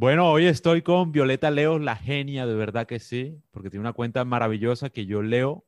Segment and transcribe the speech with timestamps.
[0.00, 3.92] Bueno, hoy estoy con Violeta Leo, la genia, de verdad que sí, porque tiene una
[3.92, 5.66] cuenta maravillosa que yo leo.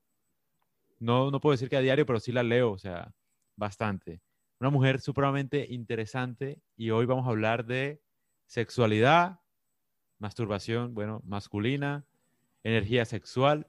[1.01, 3.13] No, no puedo decir que a diario, pero sí la leo, o sea,
[3.57, 4.23] bastante.
[4.61, 8.01] Una mujer supremamente interesante y hoy vamos a hablar de
[8.47, 9.41] sexualidad,
[10.21, 12.07] masturbación, bueno, masculina,
[12.63, 13.67] energía sexual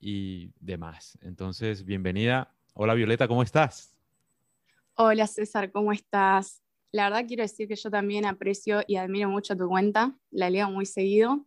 [0.00, 1.18] y demás.
[1.20, 2.50] Entonces, bienvenida.
[2.72, 3.94] Hola Violeta, ¿cómo estás?
[4.94, 6.65] Hola César, ¿cómo estás?
[6.92, 10.70] La verdad quiero decir que yo también aprecio y admiro mucho tu cuenta, la leo
[10.70, 11.46] muy seguido,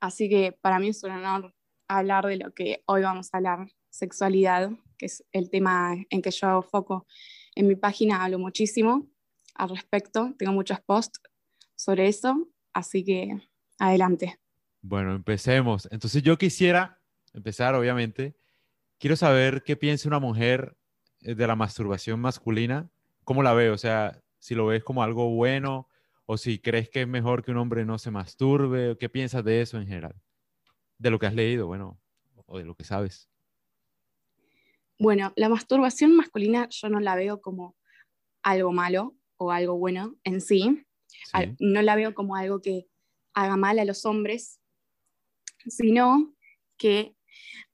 [0.00, 1.54] así que para mí es un honor
[1.88, 6.30] hablar de lo que hoy vamos a hablar, sexualidad, que es el tema en que
[6.30, 7.06] yo hago foco.
[7.54, 9.08] En mi página hablo muchísimo
[9.54, 11.20] al respecto, tengo muchos posts
[11.74, 13.40] sobre eso, así que
[13.78, 14.38] adelante.
[14.82, 15.88] Bueno, empecemos.
[15.90, 17.00] Entonces yo quisiera
[17.32, 18.36] empezar, obviamente,
[18.98, 20.76] quiero saber qué piensa una mujer
[21.20, 22.90] eh, de la masturbación masculina,
[23.24, 23.70] ¿cómo la ves?
[23.70, 25.88] O sea, si lo ves como algo bueno
[26.24, 29.60] o si crees que es mejor que un hombre no se masturbe, ¿qué piensas de
[29.60, 30.14] eso en general?
[30.98, 32.00] De lo que has leído, bueno,
[32.46, 33.28] o de lo que sabes.
[35.00, 37.74] Bueno, la masturbación masculina yo no la veo como
[38.44, 40.86] algo malo o algo bueno en sí.
[41.58, 42.86] No la veo como algo que
[43.34, 44.60] haga mal a los hombres,
[45.66, 46.32] sino
[46.76, 47.16] que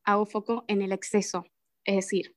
[0.04, 1.44] hago foco en el exceso.
[1.84, 2.34] Es decir,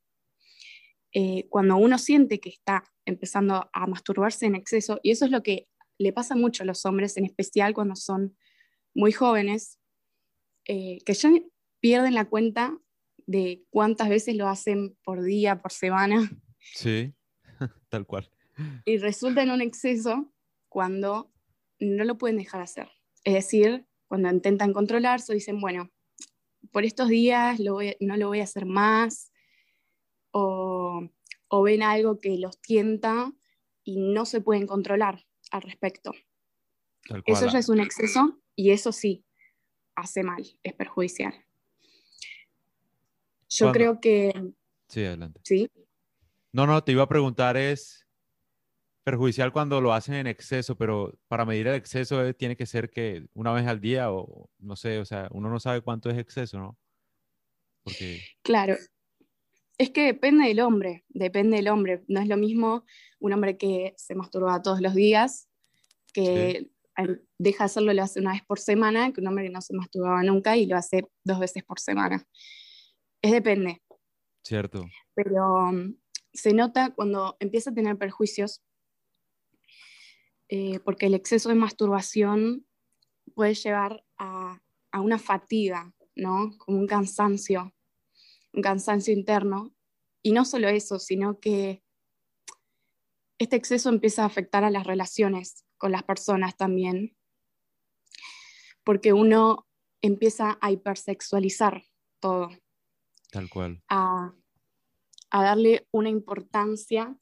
[1.17, 5.43] eh, cuando uno siente que está empezando a masturbarse en exceso, y eso es lo
[5.43, 8.35] que le pasa mucho a los hombres, en especial cuando son
[8.93, 9.79] muy jóvenes,
[10.65, 11.31] eh, que ya
[11.79, 12.77] pierden la cuenta
[13.27, 16.29] de cuántas veces lo hacen por día, por semana.
[16.59, 17.13] Sí,
[17.89, 18.29] tal cual.
[18.83, 20.33] Y resulta en un exceso
[20.67, 21.31] cuando
[21.79, 22.89] no lo pueden dejar hacer.
[23.23, 25.89] Es decir, cuando intentan controlarse, dicen, bueno,
[26.73, 29.31] por estos días no lo voy a hacer más,
[30.37, 33.31] o, ven algo que los tienta
[33.83, 36.11] y no se pueden controlar al respecto.
[37.25, 39.25] Eso ya es un exceso y eso sí
[39.95, 41.33] hace mal, es perjudicial.
[43.47, 44.33] Yo creo que...
[44.89, 45.39] Sí, adelante.
[45.43, 45.71] Sí.
[46.51, 48.05] No, no, te iba a preguntar es
[49.03, 52.89] perjudicial cuando lo hacen en exceso, pero para medir el exceso eh, tiene que ser
[52.89, 56.17] que una vez al día o no sé, o sea, uno no sabe cuánto es
[56.17, 56.77] exceso, ¿no?
[57.83, 58.19] Porque...
[58.41, 58.75] Claro,
[59.77, 62.03] es que depende del hombre, depende del hombre.
[62.07, 62.85] No es lo mismo
[63.19, 65.49] un hombre que se masturba todos los días,
[66.13, 66.71] que
[67.37, 69.73] deja de hacerlo lo hace una vez por semana, que un hombre que no se
[69.73, 72.25] masturbaba nunca y lo hace dos veces por semana.
[73.21, 73.81] Es depende.
[74.43, 74.85] Cierto.
[75.13, 75.95] Pero um,
[76.33, 78.63] se nota cuando empieza a tener perjuicios,
[80.47, 82.65] eh, porque el exceso de masturbación
[83.33, 84.61] puede llevar a,
[84.91, 86.51] a una fatiga, ¿no?
[86.59, 87.73] Como un cansancio
[88.55, 89.73] un cansancio interno.
[90.21, 91.83] Y no solo eso, sino que
[93.37, 97.15] este exceso empieza a afectar a las relaciones con las personas también,
[98.83, 99.67] porque uno
[100.01, 101.83] empieza a hipersexualizar
[102.19, 102.49] todo.
[103.31, 103.83] Tal cual.
[103.89, 104.33] A,
[105.31, 107.17] darle una importancia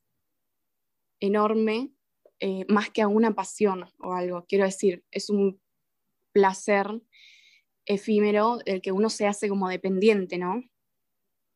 [1.19, 1.91] enorme,
[2.39, 4.45] eh, más que a una pasión o algo.
[4.47, 5.59] Quiero decir, es un
[6.31, 7.01] placer
[7.85, 10.63] efímero del que uno se hace como dependiente, ¿no?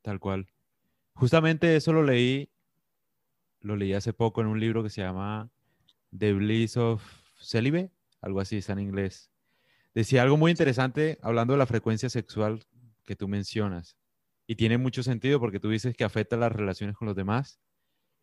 [0.07, 0.47] Tal cual.
[1.16, 2.50] Justamente eso lo leí,
[3.59, 5.51] lo leí hace poco en un libro que se llama
[6.18, 7.03] The Bliss of
[7.38, 7.91] Celibe,
[8.22, 9.29] algo así, está en inglés.
[9.94, 12.63] Decía algo muy interesante hablando de la frecuencia sexual
[13.03, 13.97] que tú mencionas.
[14.47, 17.59] Y tiene mucho sentido porque tú dices que afecta las relaciones con los demás.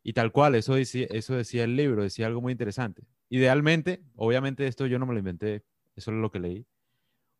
[0.03, 3.06] Y tal cual, eso decía, eso decía el libro, decía algo muy interesante.
[3.28, 5.66] Idealmente, obviamente esto yo no me lo inventé,
[5.97, 6.66] eso es lo que leí.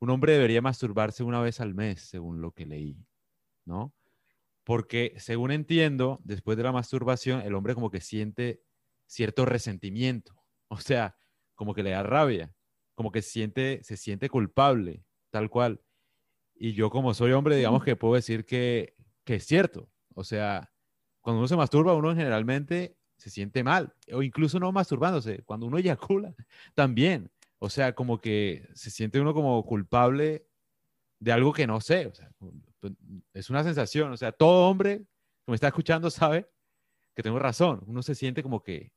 [0.01, 2.99] Un hombre debería masturbarse una vez al mes, según lo que leí,
[3.65, 3.95] ¿no?
[4.65, 8.63] Porque según entiendo, después de la masturbación, el hombre como que siente
[9.07, 10.35] cierto resentimiento,
[10.69, 11.17] o sea,
[11.55, 12.53] como que le da rabia,
[12.95, 15.83] como que siente, se siente culpable, tal cual.
[16.55, 20.73] Y yo como soy hombre, digamos que puedo decir que, que es cierto, o sea,
[21.21, 25.79] cuando uno se masturba, uno generalmente se siente mal, o incluso no masturbándose, cuando uno
[25.79, 26.35] eyacula,
[26.75, 30.47] también, o sea, como que se siente uno como culpable
[31.19, 32.31] de algo que no sé, o sea,
[33.33, 36.51] es una sensación, o sea, todo hombre que me está escuchando sabe
[37.15, 38.93] que tengo razón, uno se siente como que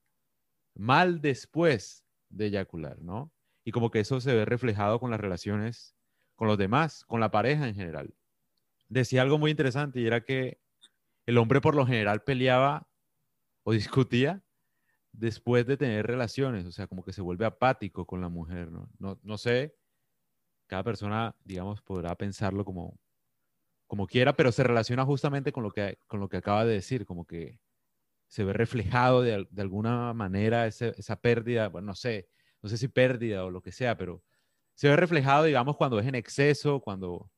[0.75, 3.31] mal después de eyacular, ¿no?
[3.63, 5.97] Y como que eso se ve reflejado con las relaciones
[6.37, 8.13] con los demás, con la pareja en general.
[8.87, 10.61] Decía algo muy interesante y era que
[11.25, 12.87] el hombre por lo general peleaba
[13.63, 14.43] o discutía
[15.11, 18.87] después de tener relaciones, o sea, como que se vuelve apático con la mujer, ¿no?
[18.99, 19.75] No, no sé,
[20.67, 22.99] cada persona, digamos, podrá pensarlo como,
[23.87, 27.05] como quiera, pero se relaciona justamente con lo que, con lo que acaba de decir,
[27.05, 27.59] como que
[28.27, 32.27] se ve reflejado de, alguna manera esa pérdida, bueno, no sé,
[32.61, 34.21] no sé si pérdida o lo que sea, pero
[34.75, 37.31] se ve reflejado, digamos, cuando es en exceso, cuando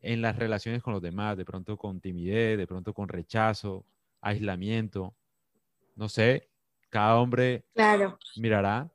[0.00, 3.84] en las relaciones con los demás, de pronto con timidez, de pronto con rechazo,
[4.20, 5.14] aislamiento.
[5.96, 6.50] No sé,
[6.88, 8.18] cada hombre claro.
[8.36, 8.90] mirará,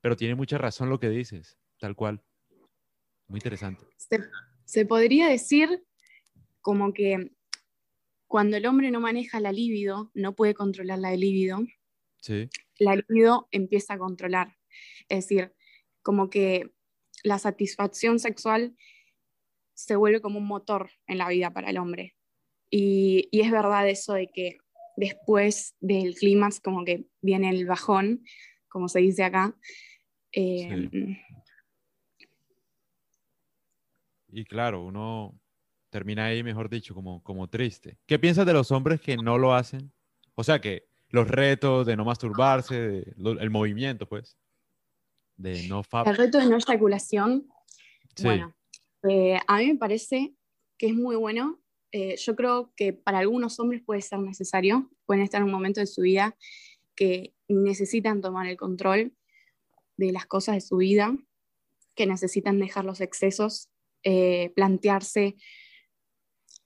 [0.00, 2.22] pero tiene mucha razón lo que dices, tal cual.
[3.26, 3.84] Muy interesante.
[4.64, 5.84] Se, podría decir
[6.64, 7.30] como que
[8.26, 11.58] cuando el hombre no maneja la libido, no puede controlar la libido,
[12.22, 12.48] sí.
[12.78, 14.56] la libido empieza a controlar.
[15.10, 15.52] Es decir,
[16.02, 16.72] como que
[17.22, 18.74] la satisfacción sexual
[19.74, 22.16] se vuelve como un motor en la vida para el hombre.
[22.70, 24.56] Y, es verdad eso de que
[24.96, 28.24] después del clímax como que viene el bajón,
[28.68, 29.54] como se dice acá.
[30.32, 30.88] Eh,
[34.28, 35.38] y claro, uno
[35.94, 37.98] termina ahí, mejor dicho, como, como triste.
[38.04, 39.92] ¿Qué piensas de los hombres que no lo hacen?
[40.34, 44.36] O sea, que los retos de no masturbarse, el movimiento, pues,
[45.36, 45.84] de no...
[46.04, 47.46] El reto de no eyaculación,
[48.20, 48.56] bueno,
[49.08, 50.34] eh, a mí me parece
[50.78, 51.60] que es muy bueno.
[51.92, 55.78] Eh, yo creo que para algunos hombres puede ser necesario, pueden estar en un momento
[55.78, 56.36] de su vida
[56.96, 59.12] que necesitan tomar el control
[59.96, 61.16] de las cosas de su vida,
[61.94, 63.68] que necesitan dejar los excesos,
[64.02, 65.36] eh, plantearse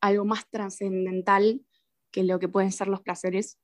[0.01, 1.65] algo más trascendental
[2.11, 3.59] que lo que pueden ser los placeres.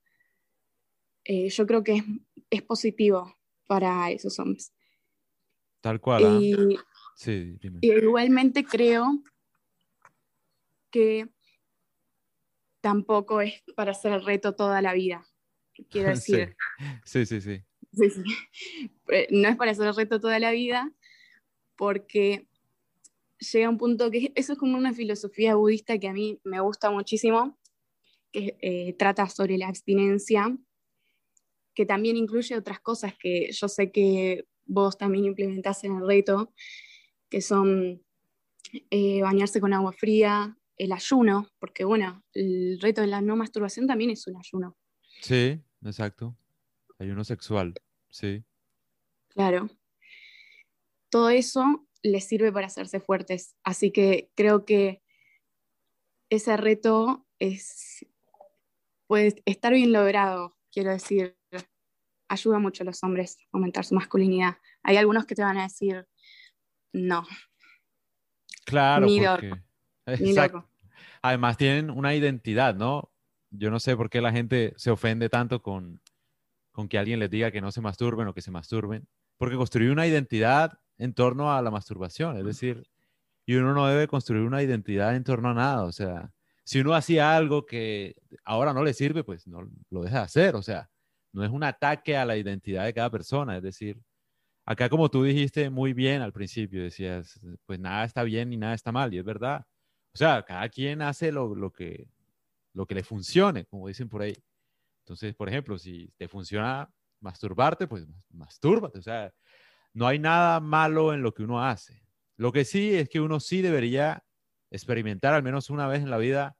[1.25, 2.03] yo creo que
[2.49, 3.35] es, positivo
[3.67, 4.73] para esos hombres.
[5.81, 6.23] Tal cual.
[6.25, 6.83] ¿ah?
[7.15, 9.23] Sí, igualmente creo
[10.91, 11.29] que
[12.81, 15.25] tampoco es para hacer el reto toda la vida.
[15.89, 16.55] Quiero decir.
[17.03, 17.63] Sí, sí, sí.
[19.07, 20.91] Eh, no es para hacer el reto toda la vida,
[21.75, 22.47] porque
[23.39, 26.89] llega un punto que eso es como una filosofía budista que a mí me gusta
[26.89, 27.57] muchísimo,
[28.31, 30.57] que eh, trata sobre la abstinencia,
[31.73, 36.53] que también incluye otras cosas que yo sé que vos también implementás en el reto,
[37.29, 38.01] que son
[38.89, 43.87] eh, bañarse con agua fría, el ayuno, porque bueno, el reto de la no masturbación
[43.87, 44.77] también es un ayuno.
[45.21, 46.35] Sí, exacto.
[46.99, 47.73] Ayuno sexual,
[48.09, 48.43] sí.
[49.29, 49.69] Claro.
[51.09, 53.55] Todo eso les sirve para hacerse fuertes.
[53.63, 55.01] Así que creo que
[56.29, 58.05] ese reto es,
[59.07, 61.35] puede estar bien logrado, quiero decir,
[62.29, 64.57] ayuda mucho a los hombres a aumentar su masculinidad.
[64.83, 66.07] Hay algunos que te van a decir,
[66.93, 67.25] no.
[68.65, 69.51] Claro, porque...
[70.05, 70.69] Exacto.
[71.23, 73.11] Además tienen una identidad, ¿no?
[73.49, 76.01] Yo no sé por qué la gente se ofende tanto con,
[76.71, 79.89] con que alguien les diga que no se masturben o que se masturben, porque construir
[79.89, 82.87] una identidad en torno a la masturbación, es decir,
[83.45, 86.31] y uno no debe construir una identidad en torno a nada, o sea,
[86.63, 90.55] si uno hacía algo que ahora no le sirve, pues no lo deja de hacer,
[90.55, 90.89] o sea,
[91.33, 94.01] no es un ataque a la identidad de cada persona, es decir,
[94.67, 98.73] Acá, como tú dijiste muy bien al principio, decías, pues nada está bien ni nada
[98.73, 99.63] está mal, y es verdad.
[100.13, 102.09] O sea, cada quien hace lo, que,
[102.73, 104.35] lo que le funcione, como dicen por ahí.
[105.03, 106.89] Entonces, por ejemplo, si te funciona
[107.19, 108.97] masturbarte, pues mastúrbate.
[108.99, 109.31] O sea,
[109.95, 112.05] no hay nada malo en lo que uno hace.
[112.37, 114.23] Lo que sí es que uno sí debería
[114.69, 116.55] experimentar al menos una vez en la vida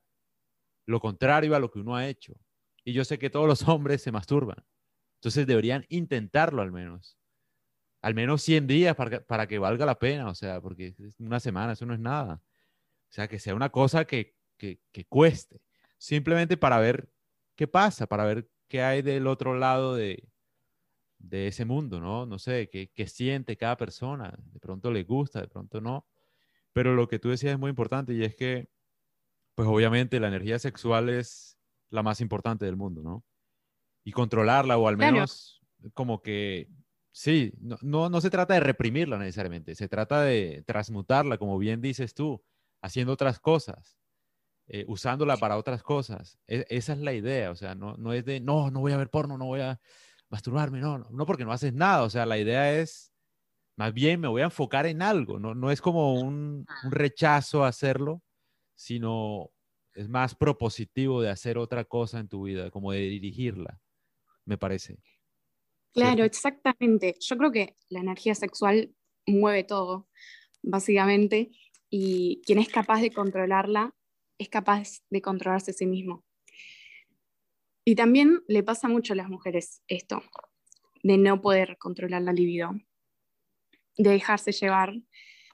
[0.87, 2.33] lo contrario a lo que uno ha hecho.
[2.83, 4.65] Y yo sé que todos los hombres se masturban.
[5.19, 7.19] Entonces deberían intentarlo al menos
[8.05, 11.87] al menos 100 días para que, valga la pena, o sea, porque una semana, eso
[11.87, 12.35] no es nada.
[12.35, 14.35] O sea, que sea una cosa que,
[15.09, 15.59] cueste,
[15.97, 17.09] simplemente para ver
[17.55, 20.29] qué pasa, para ver qué hay del otro lado de,
[21.31, 22.25] ese mundo, ¿no?
[22.25, 26.05] No sé, qué, qué, siente cada persona, de pronto le gusta, de pronto no.
[26.73, 28.69] Pero lo que tú decías es muy importante y es que,
[29.55, 31.57] pues obviamente la energía sexual es
[31.89, 33.23] la más importante del mundo, ¿no?
[34.03, 35.61] Y controlarla o al menos
[35.93, 36.69] como que
[37.17, 42.13] Sí, no, no, se trata de reprimirla necesariamente, se trata de transmutarla, como bien dices
[42.13, 42.43] tú,
[42.81, 43.97] haciendo otras cosas,
[44.67, 46.37] eh, usándola para otras cosas.
[46.45, 48.97] E, esa es la idea, o sea, no, no es de, no, no voy a
[48.97, 49.79] ver porno, no voy a
[50.29, 53.13] masturbarme, no, no, porque no haces nada, o sea, la idea es,
[53.77, 57.63] más bien me voy a enfocar en algo, no, no es como un, un rechazo
[57.63, 58.21] a hacerlo,
[58.75, 59.51] sino
[59.93, 63.79] es más propositivo de hacer otra cosa en tu vida, como de dirigirla,
[64.45, 64.97] me parece.
[65.93, 67.15] Claro, exactamente.
[67.21, 68.93] Yo creo que la energía sexual
[69.25, 70.09] mueve todo,
[70.61, 71.51] básicamente,
[71.89, 73.95] y quien es capaz de controlarla
[74.37, 76.25] es capaz de controlarse a sí mismo.
[77.85, 80.23] Y también le pasa mucho a las mujeres esto,
[81.03, 82.71] de no poder controlar la libido,
[83.97, 84.93] de dejarse llevar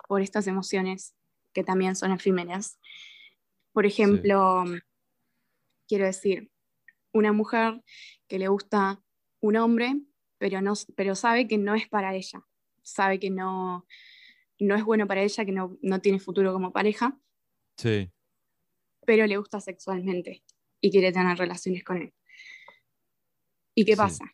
[0.08, 1.14] por estas emociones
[1.54, 2.80] que también son efímeras.
[3.74, 4.64] Por ejemplo,
[5.88, 6.50] quiero decir,
[7.14, 7.84] una mujer
[8.28, 9.04] que le gusta
[9.42, 9.96] un hombre
[10.42, 12.44] pero, no, pero sabe que no es para ella.
[12.82, 13.86] sabe que no,
[14.58, 17.16] no es bueno para ella, que no, tiene futuro como pareja.
[17.78, 18.12] Sí.
[19.06, 20.44] Pero le gusta sexualmente
[20.82, 22.14] y quiere tener relaciones con él.
[23.82, 24.26] ¿Y qué pasa?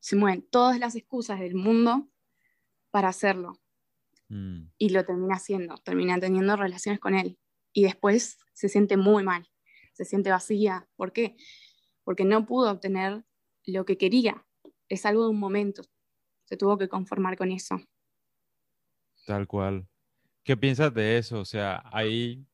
[0.00, 2.08] Se mueven todas las excusas del mundo
[2.90, 3.60] para hacerlo.
[4.28, 4.68] Mm.
[4.78, 7.38] Y lo termina haciendo, termina teniendo relaciones con él.
[7.74, 9.46] Y después se siente muy mal,
[9.92, 10.88] se siente vacía.
[10.96, 11.36] ¿Por qué?
[12.02, 13.26] Porque no pudo obtener
[13.66, 14.46] lo que quería.
[14.88, 15.82] Es algo de un momento.
[16.44, 17.78] Se tuvo que conformar con eso.
[19.26, 19.86] Tal cual.
[20.44, 21.40] ¿Qué piensas de eso?
[21.40, 22.46] O sea, ahí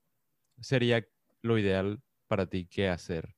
[0.61, 1.07] sería
[1.43, 3.37] lo ideal para ti qué hacer.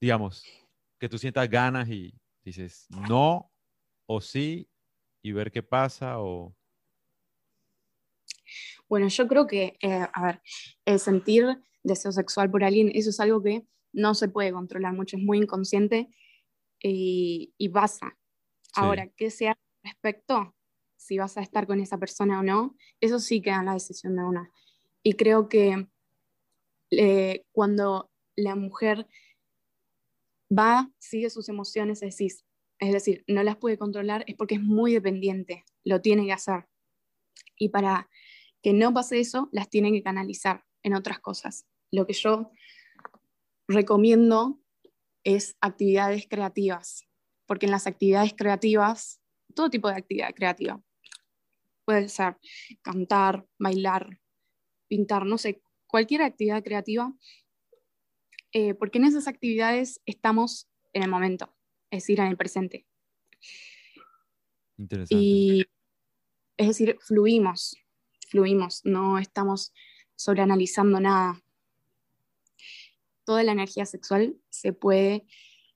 [0.00, 0.63] Digamos,
[0.98, 3.50] que tú sientas ganas y dices no
[4.06, 4.68] o sí
[5.22, 6.54] y ver qué pasa o...
[8.88, 10.42] Bueno, yo creo que, eh, a ver,
[10.84, 11.46] el sentir
[11.82, 15.38] deseo sexual por alguien, eso es algo que no se puede controlar mucho, es muy
[15.38, 16.08] inconsciente
[16.80, 18.18] y, y pasa.
[18.74, 20.54] Ahora, ¿qué se hace respecto?
[20.96, 24.16] Si vas a estar con esa persona o no, eso sí queda en la decisión
[24.16, 24.50] de una.
[25.02, 25.86] Y creo que
[26.90, 29.06] eh, cuando la mujer
[30.50, 32.32] va, sigue sus emociones, es decir,
[32.78, 36.66] es decir, no las puede controlar, es porque es muy dependiente, lo tiene que hacer.
[37.56, 38.08] Y para
[38.62, 41.66] que no pase eso, las tiene que canalizar en otras cosas.
[41.90, 42.50] Lo que yo
[43.68, 44.60] recomiendo
[45.22, 47.06] es actividades creativas,
[47.46, 49.20] porque en las actividades creativas,
[49.54, 50.82] todo tipo de actividad creativa,
[51.84, 52.36] puede ser
[52.82, 54.20] cantar, bailar,
[54.88, 57.12] pintar, no sé, cualquier actividad creativa,
[58.54, 61.52] eh, porque en esas actividades estamos en el momento,
[61.90, 62.86] es decir, en el presente.
[64.78, 65.22] Interesante.
[65.22, 65.66] Y
[66.56, 67.76] es decir, fluimos,
[68.28, 69.74] fluimos, no estamos
[70.14, 71.42] sobreanalizando nada.
[73.24, 75.26] Toda la energía sexual se puede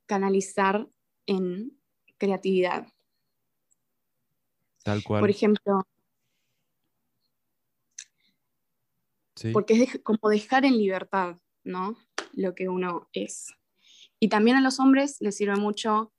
[0.06, 0.88] canalizar
[1.26, 1.76] en
[2.16, 2.87] creatividad.
[4.85, 5.20] Tal cual.
[5.20, 5.82] Por ejemplo,
[9.52, 11.97] porque es como dejar en libertad, ¿no?
[12.32, 13.54] Lo que uno es.
[14.20, 16.12] Y también a los hombres les sirve mucho,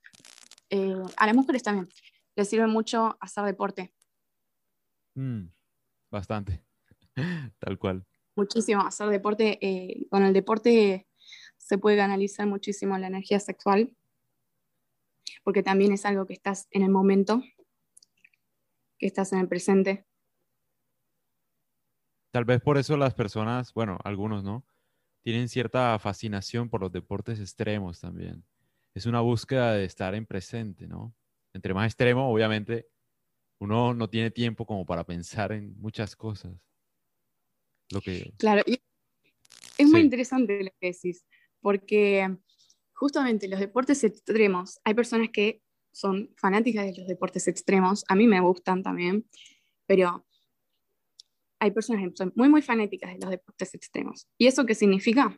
[0.69, 1.89] eh, a las mujeres también,
[2.35, 3.93] les sirve mucho hacer deporte.
[5.15, 5.47] Mm,
[6.09, 6.63] bastante,
[7.59, 8.05] tal cual.
[8.35, 9.59] Muchísimo, hacer deporte.
[9.61, 11.07] Eh, con el deporte
[11.57, 13.93] se puede canalizar muchísimo la energía sexual,
[15.43, 17.43] porque también es algo que estás en el momento,
[18.97, 20.05] que estás en el presente.
[22.31, 24.63] Tal vez por eso las personas, bueno, algunos, ¿no?
[25.23, 28.43] Tienen cierta fascinación por los deportes extremos también.
[28.93, 31.13] Es una búsqueda de estar en presente, ¿no?
[31.53, 32.87] Entre más extremo, obviamente,
[33.59, 36.53] uno no tiene tiempo como para pensar en muchas cosas.
[37.91, 38.33] Lo que...
[38.37, 38.63] Claro,
[39.77, 41.25] es muy interesante lo que decís,
[41.61, 42.37] porque
[42.93, 45.61] justamente los deportes extremos, hay personas que
[45.91, 49.27] son fanáticas de los deportes extremos, a mí me gustan también,
[49.85, 50.25] pero
[51.59, 54.27] hay personas que son muy, muy fanáticas de los deportes extremos.
[54.37, 55.37] ¿Y eso qué significa?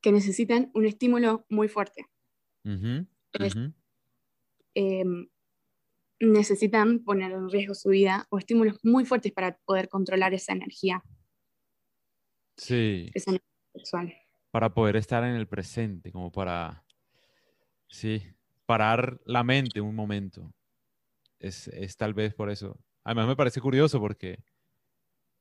[0.00, 2.06] Que necesitan un estímulo muy fuerte.
[4.74, 5.28] Em,
[6.20, 11.02] necesitan poner en riesgo su vida o estímulos muy fuertes para poder controlar esa energía.
[12.56, 13.10] Sí.
[13.14, 14.14] Esa energía sexual.
[14.50, 16.84] Para poder estar en el presente, como para,
[17.88, 18.22] sí,
[18.66, 20.54] parar la mente un momento.
[21.38, 22.78] Es, es tal vez por eso.
[23.04, 24.42] Además me parece curioso porque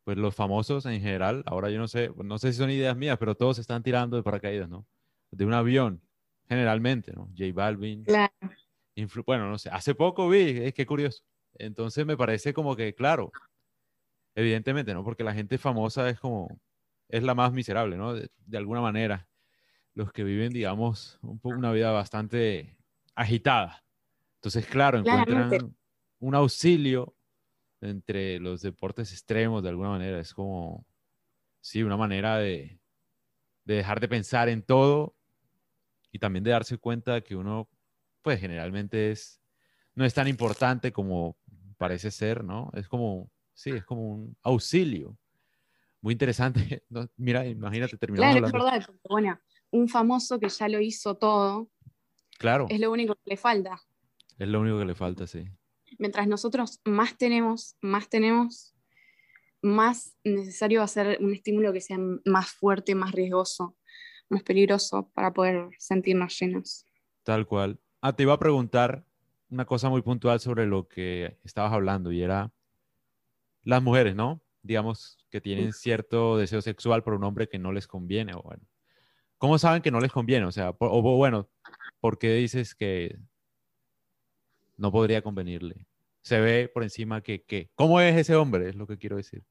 [0.10, 3.20] pues los famosos en general, ahora yo no sé, no sé si son ideas mías,
[3.20, 4.88] pero todos están tirando de paracaídas, ¿no?
[5.30, 6.02] De un avión,
[6.48, 7.30] generalmente, ¿no?
[7.38, 8.06] J Balvin.
[8.06, 8.34] Claro.
[9.28, 11.24] Bueno, no sé, hace poco vi, es que curioso.
[11.54, 13.32] Entonces me parece como que, claro,
[14.34, 15.04] evidentemente, ¿no?
[15.04, 16.60] Porque la gente famosa es como,
[17.08, 18.16] es la más miserable, ¿no?
[18.16, 19.28] De, alguna manera.
[19.94, 22.76] Los que viven, digamos, un una vida bastante
[23.14, 23.84] agitada.
[24.38, 25.76] Entonces, claro, encuentran
[26.18, 27.14] un auxilio
[27.82, 30.20] entre los deportes extremos de alguna manera.
[30.20, 30.86] Es como,
[31.62, 32.80] sí, una manera de,
[33.66, 35.16] dejar de pensar en todo
[36.12, 37.70] y también de darse cuenta que uno,
[38.22, 39.42] pues generalmente es,
[39.96, 41.38] no es tan importante como
[41.78, 42.72] parece ser, ¿no?
[42.74, 45.18] Es como, sí, es como un auxilio.
[46.02, 46.84] Muy interesante.
[47.18, 48.40] Mira, imagínate terminando.
[48.40, 49.40] Claro, es verdad, bueno,
[49.72, 51.70] un famoso que ya lo hizo todo.
[52.38, 52.68] Claro.
[52.70, 53.82] Es lo único que le falta.
[54.38, 55.46] Es lo único que le falta, sí
[56.00, 58.74] mientras nosotros más tenemos, más tenemos,
[59.62, 63.78] más necesario va a ser un estímulo que sea más fuerte, más riesgoso,
[64.30, 66.88] más peligroso para poder sentirnos llenos.
[67.24, 67.80] Tal cual.
[68.02, 69.06] Ah, te iba a preguntar
[69.50, 72.52] una cosa muy puntual sobre lo que estabas hablando y era
[73.64, 74.42] las mujeres, ¿no?
[74.62, 78.64] Digamos que tienen cierto deseo sexual por un hombre que no les conviene o bueno.
[79.38, 80.46] ¿Cómo saben que no les conviene?
[80.46, 81.50] O sea, o bueno,
[82.00, 83.20] ¿por qué dices que
[84.80, 85.86] no podría convenirle.
[86.22, 88.70] Se ve por encima que, que, ¿cómo es ese hombre?
[88.70, 89.44] Es lo que quiero decir.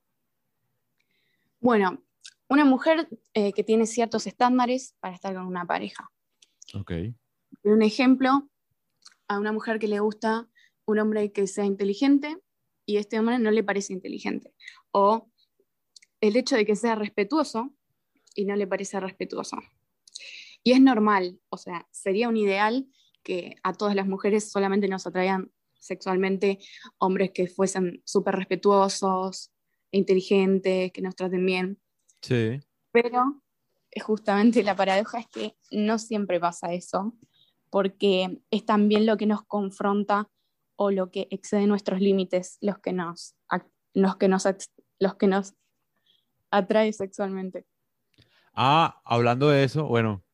[1.61, 2.05] Bueno,
[2.49, 6.11] una mujer eh, que tiene ciertos estándares para estar con una pareja.
[6.75, 6.93] Ok.
[7.63, 8.49] Un ejemplo,
[9.29, 10.49] a una mujer que le gusta
[10.87, 12.39] un hombre que sea inteligente
[12.87, 14.55] y este hombre no le parece inteligente.
[14.93, 15.31] O
[16.21, 17.75] el hecho de que sea respetuoso
[18.35, 19.59] y no le parece respetuoso.
[20.63, 22.89] Y es normal, o sea, sería un ideal
[23.23, 26.59] que a todas las mujeres solamente nos atraigan sexualmente
[26.99, 29.53] hombres que fuesen súper respetuosos,
[29.91, 31.81] inteligentes, que nos traten bien.
[32.23, 32.61] Sí.
[32.93, 33.43] Pero
[34.01, 37.15] justamente la paradoja es que no siempre pasa eso,
[37.71, 40.29] porque es también lo que nos confronta
[40.77, 43.35] o lo que excede nuestros límites los que nos,
[43.95, 44.45] los que nos,
[44.99, 45.55] los que nos
[46.51, 47.67] atrae sexualmente.
[48.53, 50.25] Ah, hablando de eso, bueno,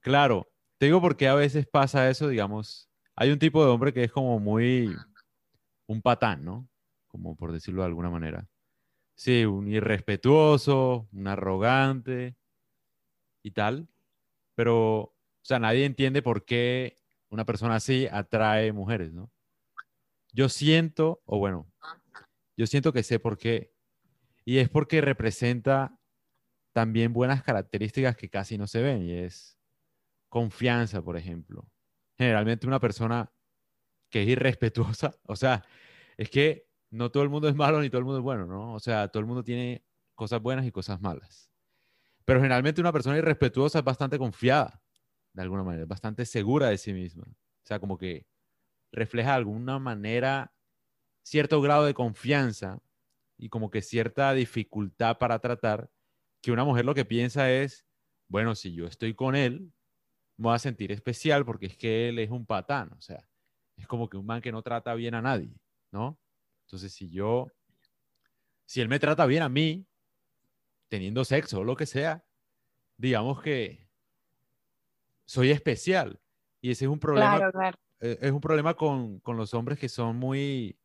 [0.00, 4.04] claro, te digo porque a veces pasa eso, digamos, hay un tipo de hombre que
[4.04, 4.94] es como muy
[5.86, 6.68] un patán, ¿no?
[7.08, 8.48] Como por decirlo de alguna manera.
[9.14, 12.36] Sí, un irrespetuoso, un arrogante
[13.42, 13.88] y tal.
[14.54, 19.30] Pero, o sea, nadie entiende por qué una persona así atrae mujeres, ¿no?
[20.32, 21.70] Yo siento, o bueno,
[22.56, 23.72] yo siento que sé por qué.
[24.44, 25.98] Y es porque representa
[26.72, 29.02] también buenas características que casi no se ven.
[29.02, 29.58] Y es
[30.28, 31.71] confianza, por ejemplo.
[32.22, 33.32] Generalmente una persona
[34.08, 35.64] que es irrespetuosa, o sea,
[36.16, 38.74] es que no todo el mundo es malo ni todo el mundo es bueno, ¿no?
[38.74, 41.50] O sea, todo el mundo tiene cosas buenas y cosas malas.
[42.24, 44.80] Pero generalmente una persona irrespetuosa es bastante confiada,
[45.32, 47.24] de alguna manera, bastante segura de sí misma.
[47.24, 48.26] O sea, como que
[48.92, 50.52] refleja de alguna manera
[51.24, 52.80] cierto grado de confianza
[53.36, 55.90] y como que cierta dificultad para tratar,
[56.40, 57.84] que una mujer lo que piensa es,
[58.28, 59.72] bueno, si yo estoy con él,
[60.36, 63.24] me voy a sentir especial porque es que él es un patán, o sea,
[63.76, 65.54] es como que un man que no trata bien a nadie,
[65.90, 66.18] ¿no?
[66.66, 67.48] Entonces, si yo,
[68.64, 69.86] si él me trata bien a mí,
[70.88, 72.24] teniendo sexo o lo que sea,
[72.96, 73.88] digamos que
[75.24, 76.20] soy especial.
[76.60, 77.50] Y ese es un problema.
[78.00, 80.78] Eh, es un problema con, con, los hombres que son muy,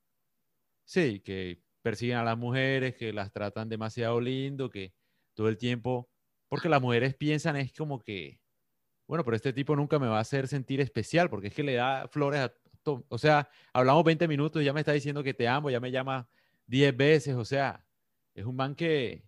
[0.85, 4.93] sí, que persiguen a las mujeres, que las tratan demasiado lindo, que
[5.33, 6.09] todo el tiempo,
[6.47, 8.39] porque las mujeres piensan es como que,
[9.07, 11.75] bueno, pero este tipo nunca me va a hacer sentir especial, porque es que le
[11.75, 12.53] da flores a
[13.09, 15.91] o sea, hablamos 20 minutos y ya me está diciendo que te amo, ya me
[15.91, 16.29] llama
[16.67, 17.85] 10 veces, o sea,
[18.33, 19.25] es un man que,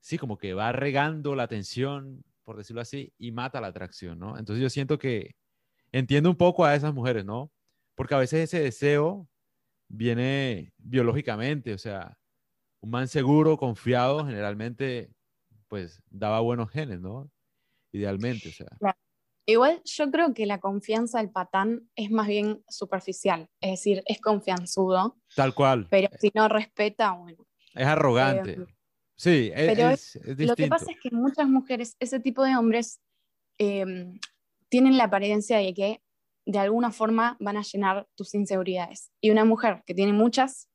[0.00, 4.38] sí, como que va regando la atención, por decirlo así, y mata la atracción, ¿no?
[4.38, 5.36] Entonces yo siento que
[5.92, 7.52] entiendo un poco a esas mujeres, ¿no?
[7.94, 9.28] Porque a veces ese deseo
[9.88, 12.18] viene biológicamente, o sea,
[12.80, 15.10] un man seguro, confiado, generalmente,
[15.68, 17.30] pues daba buenos genes, ¿no?
[17.92, 18.96] Idealmente, o sea.
[19.46, 24.20] Igual yo creo que la confianza del patán es más bien superficial, es decir, es
[24.20, 25.16] confianzudo.
[25.34, 25.88] Tal cual.
[25.90, 27.46] Pero si no respeta, bueno.
[27.74, 28.52] Es arrogante.
[28.52, 28.66] Eh,
[29.16, 33.00] sí, es, Lo que pasa es que muchas mujeres, ese tipo de hombres,
[33.58, 34.18] em,
[34.68, 36.02] tienen la apariencia de que
[36.46, 39.10] de alguna forma van a llenar tus inseguridades.
[39.20, 40.68] Y una mujer que tiene muchas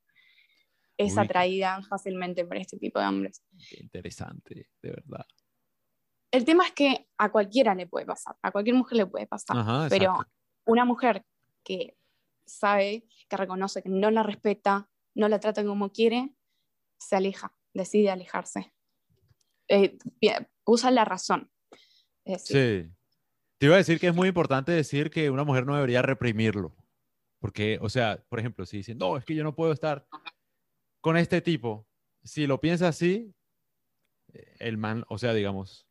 [0.97, 3.43] es atraída fácilmente por este tipo de hombres.
[3.69, 5.25] Qué interesante, de verdad.
[6.32, 9.90] El tema es que a cualquiera le puede pasar, a cualquier mujer le puede pasar,
[9.90, 10.18] pero
[10.66, 11.26] una mujer
[11.64, 11.98] que
[12.46, 16.36] sabe, que reconoce que no la respeta, no la trata como quiere,
[17.00, 18.74] se aleja, decide alejarse.
[19.68, 19.98] Eh,
[20.66, 21.52] usa la razón.
[22.38, 22.92] sí.
[23.58, 26.76] Te iba a decir que es muy importante decir que una mujer no debería reprimirlo.
[27.40, 30.08] Porque, o sea, por ejemplo, si dicen, no, es que yo no puedo estar
[31.00, 31.88] con este tipo,
[32.24, 33.34] si lo piensa así,
[34.60, 35.85] el man, o sea, digamos,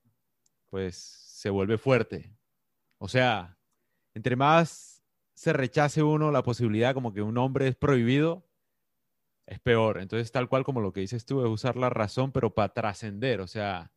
[0.75, 2.37] pues se vuelve fuerte.
[2.99, 3.57] O sea,
[4.13, 8.45] entre más se rechace uno la posibilidad como que un hombre es prohibido,
[9.47, 10.01] es peor.
[10.01, 13.41] Entonces, tal cual como lo que dices tú, es usar la razón, pero para trascender.
[13.41, 13.93] O sea,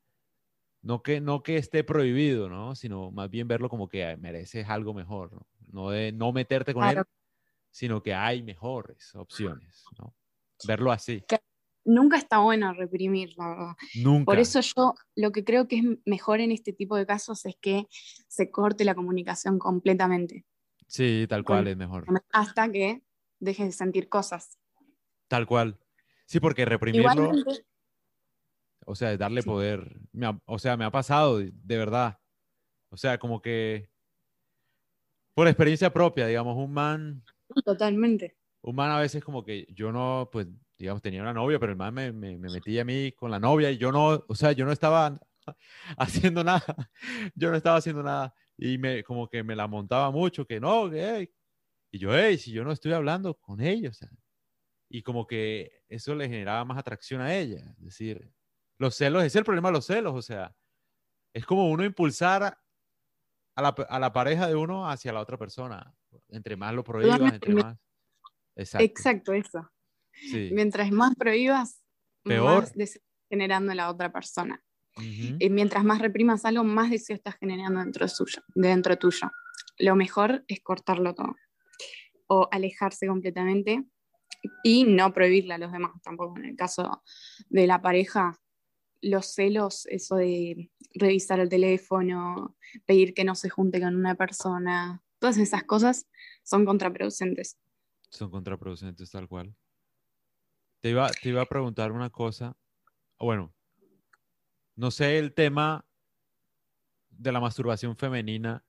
[0.83, 2.75] no que, no que esté prohibido, ¿no?
[2.75, 5.47] Sino más bien verlo como que mereces algo mejor, ¿no?
[5.71, 7.03] No de no meterte con él,
[7.71, 10.13] sino que hay mejores opciones, ¿no?
[10.67, 11.23] Verlo así
[11.87, 13.75] nunca está bueno reprimir, la verdad.
[13.95, 14.25] Nunca.
[14.25, 17.55] Por eso yo lo que creo que es mejor en este tipo de casos es
[17.59, 17.87] que
[18.27, 20.45] se corte la comunicación completamente.
[20.87, 22.05] Sí, tal cual es mejor.
[22.31, 23.01] Hasta que
[23.39, 24.59] dejes de sentir cosas.
[25.27, 25.79] Tal cual.
[26.25, 27.31] Sí, porque reprimirlo,
[28.85, 29.99] o sea, darle poder,
[30.45, 32.19] o sea, me ha pasado, de verdad.
[32.89, 33.89] O sea, como que
[35.33, 37.23] por experiencia propia, digamos, un man.
[37.65, 38.37] Totalmente.
[38.61, 41.77] Un man a veces como que yo no, pues digamos, tenía una novia, pero el
[41.77, 44.65] man me, me, metía a mí con la novia y yo no, o sea, yo
[44.65, 45.19] no estaba
[45.97, 46.63] haciendo nada,
[47.35, 50.89] yo no estaba haciendo nada y me, como que me la montaba mucho, que no,
[50.89, 51.31] que,
[51.91, 53.99] Y yo, hey, si yo no estoy hablando con ellos.
[54.89, 57.75] Y como que eso le generaba más atracción a ella.
[57.77, 58.31] Es decir,
[58.79, 60.13] los celos, ese es el problema de los celos.
[60.15, 60.55] O sea,
[61.33, 62.57] es como uno impulsar
[63.55, 65.93] a la, a la pareja de uno hacia la otra persona.
[66.29, 67.77] Entre más lo prohíbas, entre más.
[68.55, 69.71] Exacto, Exacto eso.
[70.51, 71.83] Mientras más prohíbas,
[72.23, 72.63] Peor.
[72.63, 72.99] más
[73.29, 74.63] generando la otra persona.
[74.99, 79.29] Y mientras más reprimas algo, más deseo estás generando dentro, suyo, dentro tuyo.
[79.77, 81.35] Lo mejor es cortarlo todo
[82.27, 83.85] o alejarse completamente
[84.63, 86.37] y no prohibirle a los demás tampoco.
[86.37, 87.03] En el caso
[87.49, 88.39] de la pareja,
[89.01, 95.03] los celos, eso de revisar el teléfono, pedir que no se junte con una persona,
[95.19, 96.07] todas esas cosas
[96.43, 97.57] son contraproducentes.
[98.09, 99.55] Son contraproducentes tal cual.
[100.81, 102.55] Te iba, te iba a preguntar una cosa.
[103.19, 103.53] Bueno,
[104.75, 105.85] no sé el tema
[107.09, 108.63] de la masturbación femenina,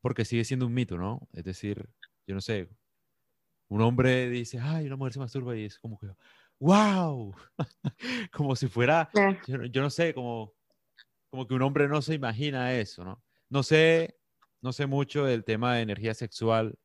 [0.00, 1.28] porque sigue siendo un mito, ¿no?
[1.32, 1.88] Es decir,
[2.26, 2.68] yo no sé,
[3.68, 6.08] un hombre dice, ay, una mujer se masturba y es como que,
[6.58, 7.34] wow,
[8.32, 9.10] como si fuera,
[9.46, 10.54] yo, no sé, como,
[11.30, 13.22] como que un hombre no se imagina eso, ¿no?
[13.48, 14.18] No sé,
[14.60, 16.78] no sé mucho del tema de energía sexual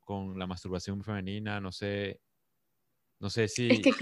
[0.00, 2.20] con la masturbación femenina, no sé,
[3.18, 3.68] no sé si...
[3.68, 3.92] Es que,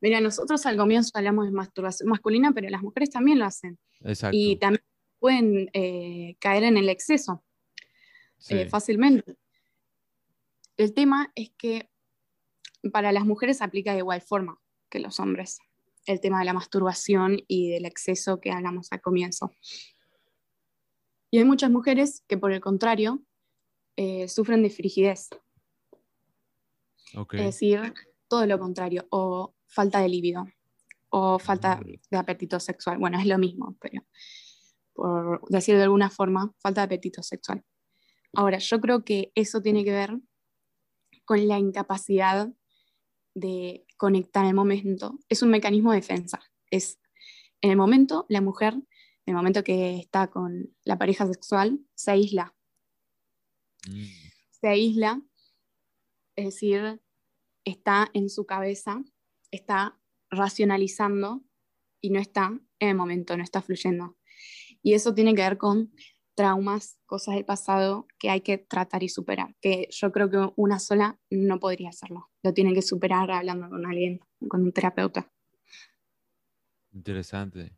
[0.00, 3.78] mira, nosotros al comienzo hablamos de masturbación masculina, pero las mujeres también lo hacen.
[4.00, 4.36] Exacto.
[4.36, 4.84] Y también
[5.18, 7.44] pueden eh, caer en el exceso
[8.48, 9.36] eh, fácilmente.
[10.76, 11.90] El tema es que
[12.92, 15.58] para las mujeres aplica de igual forma que los hombres,
[16.06, 19.52] el tema de la masturbación y del exceso que hablamos al comienzo.
[21.30, 23.22] Y hay muchas mujeres que por el contrario
[23.96, 25.28] eh, sufren de frigidez.
[27.32, 27.92] Es decir,
[28.30, 30.46] todo lo contrario, o falta de libido,
[31.10, 32.00] o falta mm.
[32.10, 32.98] de apetito sexual.
[32.98, 34.02] Bueno, es lo mismo, pero
[34.94, 37.64] por decirlo de alguna forma, falta de apetito sexual.
[38.34, 40.16] Ahora, yo creo que eso tiene que ver
[41.24, 42.48] con la incapacidad
[43.34, 45.18] de conectar el momento.
[45.28, 46.40] Es un mecanismo de defensa.
[46.70, 47.00] Es
[47.60, 48.84] en el momento, la mujer, en
[49.26, 52.54] el momento que está con la pareja sexual, se aísla.
[53.88, 54.04] Mm.
[54.50, 55.22] Se aísla,
[56.36, 57.00] es decir,
[57.64, 59.02] está en su cabeza,
[59.50, 59.98] está
[60.30, 61.42] racionalizando
[62.00, 64.16] y no está en el momento, no está fluyendo.
[64.82, 65.92] Y eso tiene que ver con
[66.34, 70.78] traumas, cosas del pasado que hay que tratar y superar, que yo creo que una
[70.78, 75.30] sola no podría hacerlo, lo tiene que superar hablando con alguien, con un terapeuta.
[76.92, 77.74] Interesante.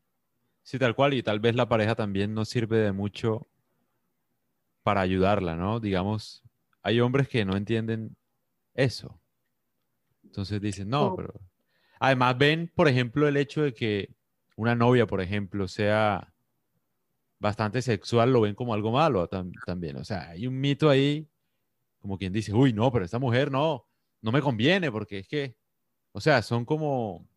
[0.62, 3.48] Sí, tal cual, y tal vez la pareja también no sirve de mucho
[4.82, 5.80] para ayudarla, ¿no?
[5.80, 6.42] Digamos,
[6.82, 8.16] hay hombres que no entienden
[8.74, 9.21] eso.
[10.32, 11.34] Entonces dicen, no, pero...
[12.00, 14.08] Además ven, por ejemplo, el hecho de que
[14.56, 16.32] una novia, por ejemplo, sea
[17.38, 19.96] bastante sexual lo ven como algo malo también.
[19.96, 21.28] O sea, hay un mito ahí,
[22.00, 23.86] como quien dice, uy, no, pero esta mujer no,
[24.22, 25.54] no me conviene porque es que,
[26.12, 27.28] o sea, son como,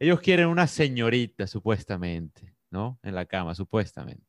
[0.00, 2.98] ellos quieren una señorita supuestamente, ¿no?
[3.02, 4.26] En la cama, supuestamente.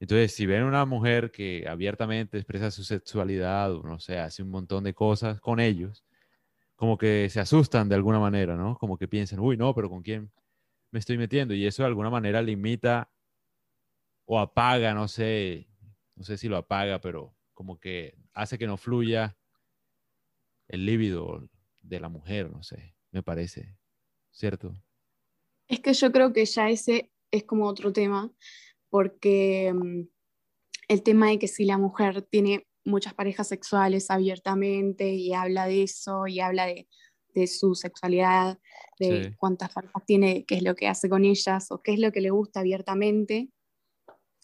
[0.00, 4.50] Entonces, si ven una mujer que abiertamente expresa su sexualidad o no sé, hace un
[4.50, 6.04] montón de cosas con ellos,
[6.78, 8.78] como que se asustan de alguna manera, ¿no?
[8.78, 10.30] Como que piensan, uy, no, pero ¿con quién
[10.92, 11.52] me estoy metiendo?
[11.52, 13.10] Y eso de alguna manera limita
[14.24, 15.66] o apaga, no sé,
[16.14, 19.36] no sé si lo apaga, pero como que hace que no fluya
[20.68, 21.48] el líbido
[21.82, 23.76] de la mujer, no sé, me parece,
[24.30, 24.72] ¿cierto?
[25.66, 28.30] Es que yo creo que ya ese es como otro tema,
[28.88, 30.02] porque mm,
[30.86, 35.84] el tema de que si la mujer tiene muchas parejas sexuales abiertamente y habla de
[35.84, 36.86] eso y habla de,
[37.46, 38.58] su sexualidad,
[38.98, 42.10] de cuántas parejas tiene, qué es lo que hace con ellas o qué es lo
[42.10, 43.48] que le gusta abiertamente,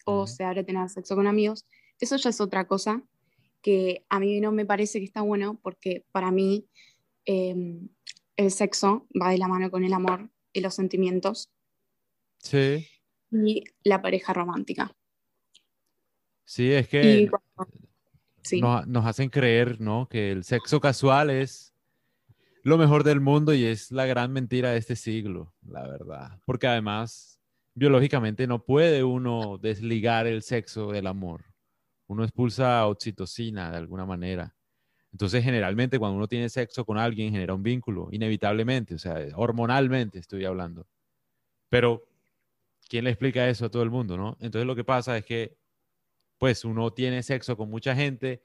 [0.05, 1.65] o se abre tener sexo con amigos,
[1.99, 3.03] eso ya es otra cosa
[3.61, 6.69] que a mí no me parece que está bueno porque para mí
[7.25, 7.89] em,
[8.37, 11.51] el sexo va de la mano con el amor y los sentimientos.
[12.37, 12.87] Sí.
[13.31, 14.95] Y la pareja romántica.
[16.45, 17.29] Sí, es que
[18.53, 20.07] Nos, nos, hacen creer, ¿no?
[20.09, 21.73] Que el sexo casual es
[22.63, 26.39] lo mejor del mundo y es la gran mentira de este siglo, la verdad.
[26.45, 27.39] Porque además
[27.75, 31.45] biológicamente no puede uno desligar el sexo del amor.
[32.07, 34.55] Uno expulsa oxitocina de alguna manera.
[35.11, 40.19] Entonces, generalmente cuando uno tiene sexo con alguien genera un vínculo, inevitablemente, o sea, hormonalmente
[40.19, 40.87] estoy hablando.
[41.69, 42.03] Pero,
[42.89, 44.37] ¿quién le explica eso a todo el mundo, no?
[44.39, 45.57] Entonces, lo que pasa es que,
[46.37, 48.41] pues, uno tiene sexo con mucha gente,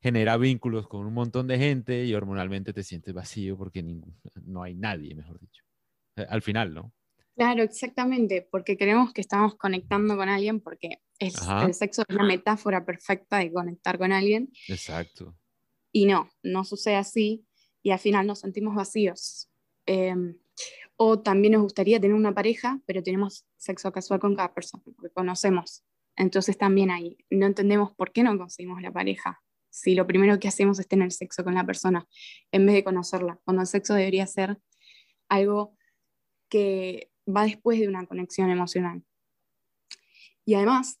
[0.00, 3.84] genera vínculos con un montón de gente y hormonalmente te sientes vacío porque
[4.44, 5.62] no hay nadie, mejor dicho.
[6.28, 6.92] Al final, ¿no?
[7.36, 12.86] Claro, exactamente, porque creemos que estamos conectando con alguien porque el sexo es la metáfora
[12.86, 14.50] perfecta de conectar con alguien.
[14.68, 15.36] Exacto.
[15.92, 17.46] Y no, no sucede así
[17.82, 19.50] y al final nos sentimos vacíos.
[19.84, 20.38] Em,
[20.96, 25.12] o también nos gustaría tener una pareja, pero tenemos sexo casual con cada persona, porque
[25.12, 25.84] conocemos.
[26.16, 29.42] Entonces también ahí no entendemos por qué no conseguimos la pareja.
[29.70, 32.08] Si lo primero que hacemos es tener sexo con la persona
[32.50, 34.58] en vez de conocerla, cuando el sexo debería ser
[35.28, 35.76] algo
[36.48, 39.04] que va después de una conexión emocional.
[40.46, 41.00] Y además,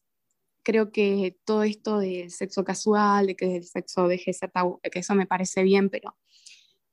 [0.62, 4.52] creo que todo esto del sexo casual, de que el sexo deje de ser
[4.90, 6.16] que eso me parece bien, pero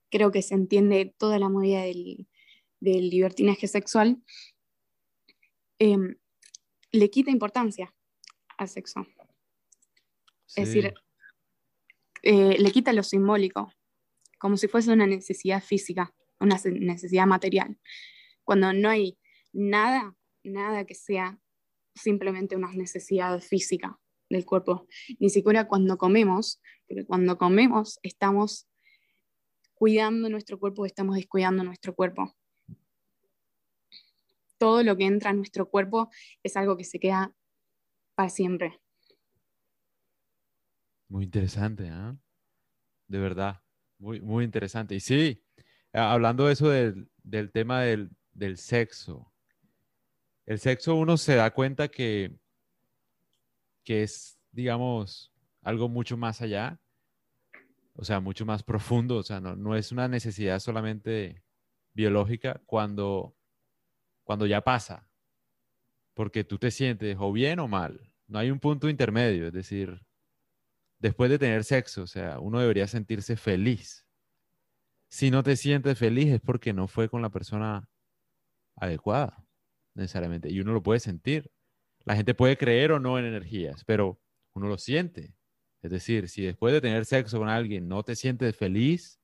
[0.09, 2.27] creo que se entiende toda la movida del,
[2.79, 4.21] del libertinaje sexual,
[5.79, 6.15] em,
[6.91, 7.93] le quita importancia
[8.57, 9.05] al sexo.
[10.55, 10.93] Es decir,
[12.21, 13.71] eh, le quita lo simbólico,
[14.37, 17.79] como si fuese una necesidad física, una necesidad material,
[18.43, 19.17] cuando no hay
[19.51, 21.39] nada, nada que sea
[21.95, 24.87] simplemente una necesidad física del cuerpo,
[25.19, 28.67] ni siquiera cuando comemos, porque cuando comemos estamos
[29.73, 32.33] cuidando nuestro cuerpo, estamos descuidando nuestro cuerpo.
[34.57, 36.09] Todo lo que entra en nuestro cuerpo
[36.41, 37.33] es algo que se queda
[38.15, 38.79] para siempre.
[41.09, 42.17] Muy interesante, ¿eh?
[43.07, 43.61] De verdad,
[43.99, 44.95] muy, muy interesante.
[44.95, 45.43] Y sí,
[45.91, 49.31] hablando de eso del, del tema del, del sexo,
[50.45, 52.35] el sexo uno se da cuenta que,
[53.83, 56.79] que es, digamos, algo mucho más allá,
[57.95, 61.43] o sea, mucho más profundo, o sea, no, no es una necesidad solamente
[61.93, 63.35] biológica cuando,
[64.23, 65.07] cuando ya pasa,
[66.13, 70.05] porque tú te sientes o bien o mal, no hay un punto intermedio, es decir,
[70.99, 74.05] después de tener sexo, o sea, uno debería sentirse feliz.
[75.09, 77.87] Si no te sientes feliz es porque no fue con la persona
[78.75, 79.45] adecuada
[79.93, 80.49] necesariamente.
[80.49, 81.51] Y uno lo puede sentir.
[82.05, 84.19] La gente puede creer o no en energías, pero
[84.53, 85.33] uno lo siente.
[85.81, 89.19] Es decir, si después de tener sexo con alguien no te sientes feliz,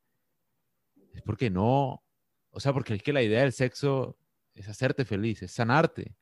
[1.14, 2.04] es porque no,
[2.52, 4.18] o sea, porque es que la idea del sexo
[4.54, 6.16] es hacerte feliz, es sanarte.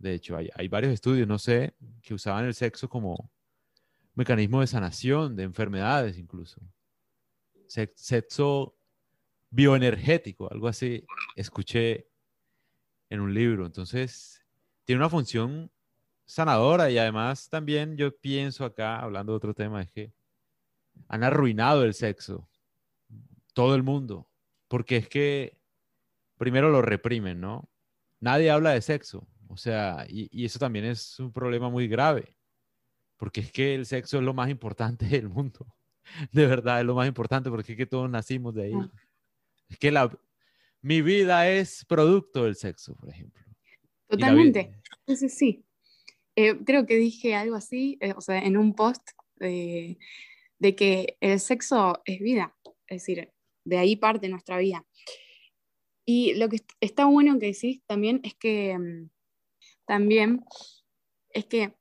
[0.00, 3.30] De hecho, hay, varios estudios, no sé, que usaban el sexo como
[4.14, 6.58] mecanismo de sanación de enfermedades incluso.
[7.68, 8.74] Sexo
[9.50, 11.04] bioenergético, algo así,
[11.36, 12.08] escuché
[13.10, 13.66] en un libro.
[13.66, 14.42] Entonces,
[14.84, 15.70] tiene una función
[16.24, 20.14] sanadora y además también yo pienso acá, hablando de otro tema, es que
[21.08, 22.48] han arruinado el sexo,
[23.52, 24.30] todo el mundo,
[24.66, 25.58] porque es que
[26.38, 27.68] primero lo reprimen, ¿no?
[28.18, 32.36] Nadie habla de sexo, o sea, y, eso también es un problema muy grave,
[33.16, 35.66] porque es que el sexo es lo más importante del mundo,
[36.32, 38.72] de verdad es lo más importante, porque es que todos nacimos de ahí.
[38.74, 38.90] Ah.
[39.68, 40.10] Es que la,
[40.82, 43.44] mi vida es producto del sexo, por ejemplo.
[44.08, 44.72] Totalmente.
[45.06, 45.64] Sí, sí.
[46.36, 49.02] Eh, creo que dije algo así, eh, o sea, en un post
[49.38, 52.54] de que el sexo es vida,
[52.86, 53.32] es decir,
[53.64, 54.84] de ahí parte nuestra vida.
[56.04, 59.10] Y lo que está bueno que decís también es que mm,
[59.90, 60.44] también
[61.30, 61.74] es que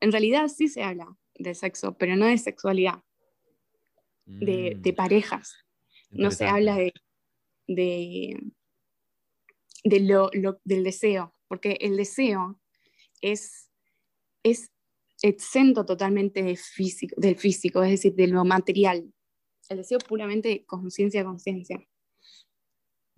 [0.00, 3.04] en realidad sí se habla de sexo, pero no de sexualidad,
[4.24, 4.94] de, de, mm.
[4.94, 5.54] parejas.
[6.08, 6.94] No se habla de
[7.66, 8.40] de,
[10.00, 10.30] lo,
[10.64, 12.58] del deseo, porque el deseo
[13.20, 13.70] es,
[14.42, 14.72] es
[15.20, 19.12] exento totalmente de físico, del físico, es decir, de lo material.
[19.68, 21.78] El deseo puramente conciencia, conciencia.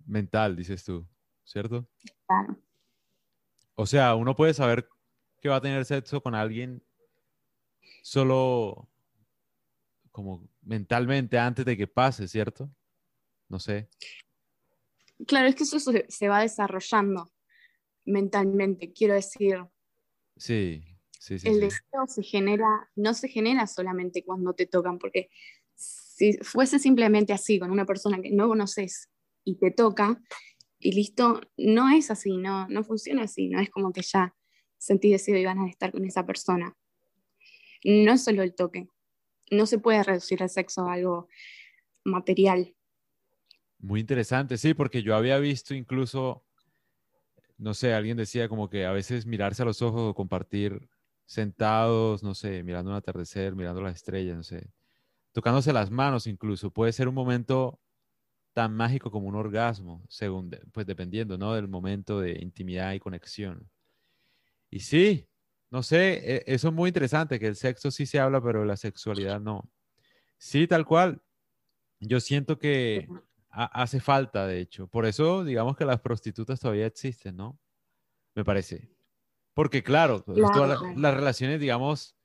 [0.05, 1.07] Mental, dices tú,
[1.45, 1.87] ¿cierto?
[2.27, 2.61] Claro.
[3.75, 4.87] O sea, uno puede saber
[5.41, 6.83] que va a tener sexo con alguien
[8.01, 8.89] solo
[10.11, 12.69] como mentalmente antes de que pase, ¿cierto?
[13.49, 13.89] No sé.
[15.27, 17.31] Claro, es que eso se, va desarrollando
[18.05, 19.57] mentalmente, quiero decir.
[20.37, 20.83] Sí,
[21.19, 21.47] sí, sí.
[21.47, 25.29] El deseo se genera, no se genera solamente cuando te tocan, porque
[25.75, 29.09] si fuese simplemente así, con una persona que no conoces
[29.43, 30.21] y te toca,
[30.83, 34.35] y listo, no es así, no, no funciona así, no es como que ya
[34.77, 36.75] sentís deseo y ganas de estar con esa persona.
[37.85, 38.89] No es solo el toque,
[39.49, 41.27] no se puede reducir el sexo a algo
[42.03, 42.75] material.
[43.79, 46.45] Muy interesante, sí, porque yo había visto incluso,
[47.57, 50.89] no sé, alguien decía como que a veces mirarse a los ojos o compartir
[51.25, 54.69] sentados, no sé, mirando un atardecer, mirando las estrellas, no sé,
[55.31, 57.79] tocándose las manos incluso, puede ser un momento
[58.53, 61.53] tan mágico como un orgasmo, según, pues dependiendo, ¿no?
[61.53, 63.69] Del momento de intimidad y conexión.
[64.69, 65.27] Y sí,
[65.71, 68.77] no sé, e, eso es muy interesante, que el sexo sí se habla, pero la
[68.77, 69.69] sexualidad no.
[70.37, 71.21] Sí, tal cual.
[71.99, 73.07] Yo siento que
[73.49, 74.87] hace falta, de hecho.
[74.87, 77.57] Por eso, digamos que las prostitutas todavía existen, ¿no?
[78.35, 78.89] Me parece.
[79.53, 80.23] Porque, claro,
[80.97, 82.17] las relaciones, digamos,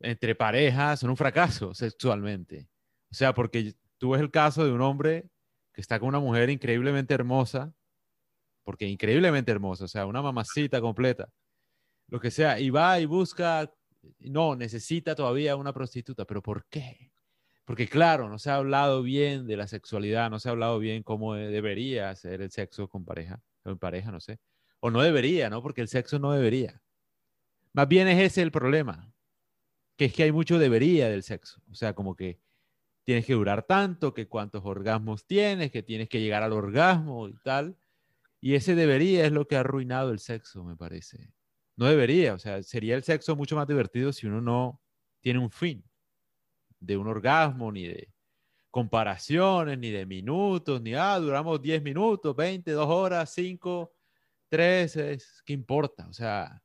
[0.00, 2.68] entre parejas son un fracaso sexualmente.
[3.10, 5.30] O sea, porque tú ves el caso de un hombre
[5.80, 7.72] está con una mujer increíblemente hermosa,
[8.64, 11.30] porque increíblemente hermosa, o sea, una mamacita completa,
[12.08, 13.72] lo que sea, y va y busca,
[14.18, 17.12] no, necesita todavía una prostituta, pero ¿por qué?
[17.64, 21.02] Porque claro, no se ha hablado bien de la sexualidad, no se ha hablado bien
[21.02, 24.40] cómo debería ser el sexo con pareja, o en pareja, no sé.
[24.80, 25.62] O no debería, ¿no?
[25.62, 26.80] Porque el sexo no debería.
[27.72, 29.12] Más bien es ese el problema,
[29.96, 31.60] que es que hay mucho debería del sexo.
[31.70, 32.40] O sea, como que
[33.08, 37.32] tienes que durar tanto, que cuántos orgasmos tienes, que tienes que llegar al orgasmo y
[37.42, 37.74] tal.
[38.38, 41.32] Y ese debería es lo que ha arruinado el sexo, me parece.
[41.74, 44.82] No debería, o sea, sería el sexo mucho más divertido si uno no
[45.22, 45.82] tiene un fin
[46.80, 48.12] de un orgasmo, ni de
[48.70, 53.90] comparaciones, ni de minutos, ni, ah, duramos 10 minutos, 20, 2 horas, 5,
[54.50, 56.06] 3, ¿qué importa?
[56.08, 56.62] O sea,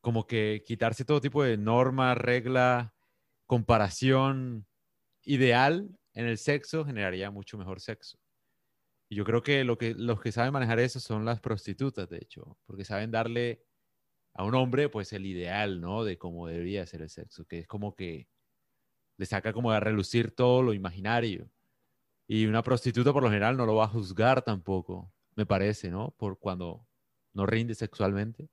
[0.00, 2.92] como que quitarse todo tipo de norma, regla,
[3.46, 4.66] comparación
[5.24, 8.18] ideal en el sexo generaría mucho mejor sexo.
[9.08, 12.18] Y yo creo que, lo que los que saben manejar eso son las prostitutas, de
[12.18, 13.62] hecho, porque saben darle
[14.34, 16.04] a un hombre pues el ideal, ¿no?
[16.04, 18.28] De cómo debería ser el sexo, que es como que
[19.16, 21.48] le saca como a relucir todo lo imaginario.
[22.26, 26.12] Y una prostituta por lo general no lo va a juzgar tampoco, me parece, ¿no?
[26.16, 26.86] Por cuando
[27.32, 28.48] no rinde sexualmente.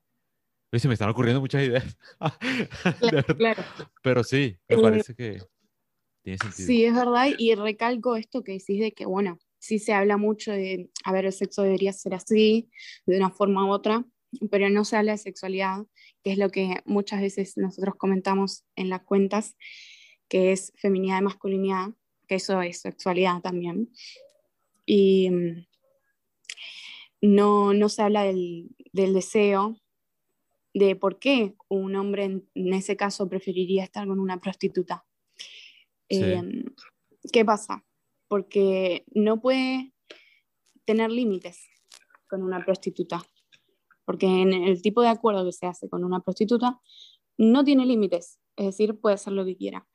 [0.73, 1.97] Y se me están ocurriendo muchas ideas.
[3.37, 3.63] Claro,
[4.01, 5.41] Pero sí, me eh, parece que
[6.23, 7.29] Sí, es verdad.
[7.37, 11.25] Y recalco esto que decís de que, bueno, sí se habla mucho de, a ver,
[11.25, 12.69] el sexo debería ser así,
[13.05, 14.05] de una forma u otra,
[14.49, 15.85] pero no se habla de sexualidad,
[16.23, 19.55] que es lo que muchas veces nosotros comentamos en las cuentas,
[20.29, 21.89] que es feminidad y masculinidad,
[22.27, 23.91] que eso es sexualidad también.
[24.85, 25.65] Y mm,
[27.21, 29.77] no, no se habla del, del deseo,
[30.73, 35.05] de por qué un hombre en, ese caso preferiría estar con una prostituta.
[36.11, 36.65] Em,
[37.31, 37.85] ¿Qué pasa?
[38.27, 39.93] Porque no puede
[40.85, 41.67] tener límites
[42.27, 43.21] con una prostituta,
[44.05, 46.79] porque en el tipo de acuerdo que se hace con una prostituta
[47.37, 49.87] no tiene límites, es decir, puede hacer lo que quiera.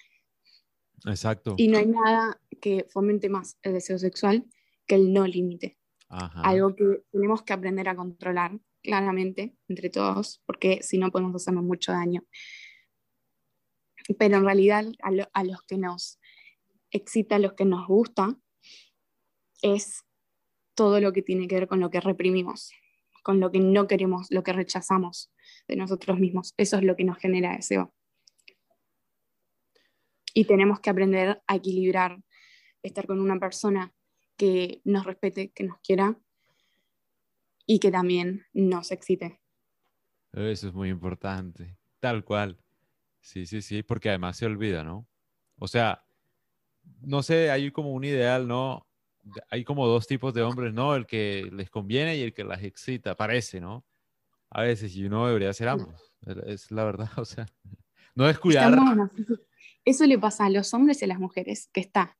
[1.05, 1.55] Exacto.
[1.57, 4.45] Y no hay nada que fomente más el deseo sexual
[4.87, 5.79] que el no límite.
[6.09, 11.65] Algo que tenemos que aprender a controlar claramente entre todos, porque si no podemos hacernos
[11.65, 12.25] mucho daño.
[14.19, 16.21] Pero en realidad a, los que nos
[16.91, 18.37] excita, a los que nos gusta,
[19.63, 20.05] es
[20.75, 22.73] todo lo que tiene que ver con lo que reprimimos,
[23.23, 25.33] con lo que no queremos, lo que rechazamos
[25.67, 26.55] de nosotros mismos.
[26.57, 27.93] Eso es lo que nos genera deseo.
[30.35, 32.23] Y tenemos que aprender a equilibrar,
[32.83, 33.93] estar con una persona
[34.37, 36.19] que nos respete, que nos quiera,
[37.67, 39.41] y que también nos excite.
[40.33, 42.59] Eso es muy importante, tal cual.
[43.27, 45.09] Sí, sí, sí, porque además se olvida, ¿no?
[45.59, 46.05] O sea,
[47.01, 48.87] no sé, hay como un ideal, ¿no?
[49.51, 50.95] Hay como dos tipos de hombres, ¿no?
[50.95, 53.85] El que les conviene y el que las excita, parece, ¿no?
[54.49, 56.13] A veces, y uno debería ser ambos,
[56.47, 57.47] es la verdad, o sea,
[58.15, 58.73] no descuidar.
[59.85, 62.17] Eso le pasa a los hombres y a las mujeres, que está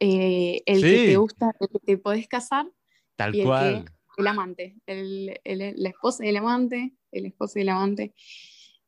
[0.00, 2.66] eh, el que te gusta, el que te podés casar.
[3.14, 3.84] Tal cual
[4.16, 8.12] el amante, el, la esposa y el amante, el esposo y el amante.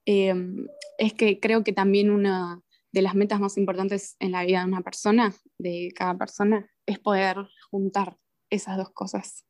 [0.04, 0.66] Em,
[0.98, 4.66] es que creo que también una de las metas más importantes en la vida de
[4.66, 7.36] una persona, de cada persona, es poder
[7.70, 8.16] juntar
[8.50, 9.46] esas dos cosas.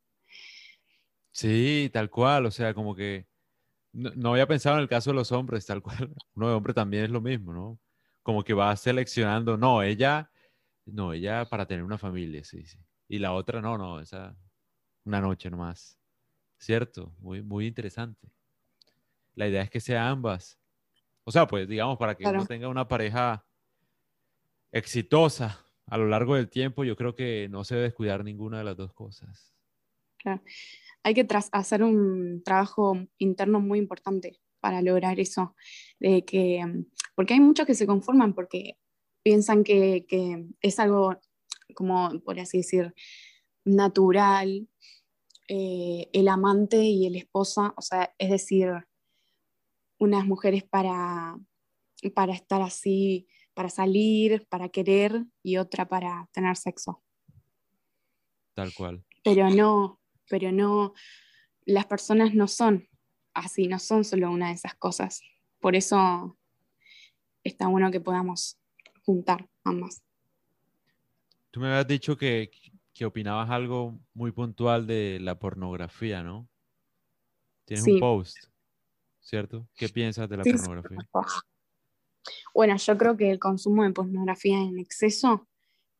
[1.31, 3.27] Sí, tal cual, o sea, como que
[3.93, 7.05] no, había pensado en el caso de los hombres, tal cual, uno de hombre también
[7.05, 7.79] es lo mismo, ¿no?
[8.23, 10.31] Como que va seleccionando, no, ella,
[10.85, 12.77] no, ella para tener una familia, sí, sí.
[13.07, 14.37] Y la otra, no, no, esa
[15.05, 15.97] una noche nomás.
[16.57, 17.15] ¿Cierto?
[17.19, 18.31] Muy, muy interesante.
[19.35, 20.59] La idea es que sea ambas.
[21.23, 23.45] O sea, pues digamos, para que uno tenga una pareja
[24.71, 28.63] exitosa a lo largo del tiempo, yo creo que no se debe descuidar ninguna de
[28.63, 29.53] las dos cosas.
[30.17, 30.41] Claro.
[31.03, 35.55] Hay que hacer un trabajo interno muy importante para lograr eso.
[35.99, 36.63] De que,
[37.15, 38.77] porque hay muchos que se conforman porque
[39.23, 41.19] piensan que, que es algo,
[41.75, 42.93] como por así decir,
[43.65, 44.67] natural,
[45.47, 48.71] eh, el amante y el esposa, o sea, es decir,
[50.01, 51.37] unas mujeres para,
[52.15, 57.03] para estar así, para salir, para querer y otra para tener sexo.
[58.55, 59.05] Tal cual.
[59.23, 60.93] Pero no, pero no,
[61.65, 62.89] las personas no son
[63.35, 65.21] así, no son solo una de esas cosas.
[65.59, 66.35] Por eso
[67.43, 68.59] está bueno que podamos
[69.05, 70.01] juntar ambas.
[71.51, 72.49] Tú me habías dicho que,
[72.91, 76.49] que opinabas algo muy puntual de la pornografía, ¿no?
[77.65, 78.50] Tienes un post,
[79.21, 79.67] ¿cierto?
[79.75, 80.97] ¿Qué piensas de la pornografía?
[82.53, 85.47] Bueno, yo creo que el consumo de pornografía en exceso